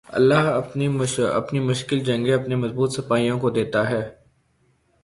[0.09, 0.47] اللہ
[1.31, 4.01] اپنی مشکل جنگیں اپنے مضبوط سپاہیوں کو دیتا ہے